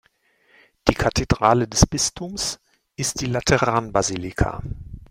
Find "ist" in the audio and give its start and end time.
2.95-3.21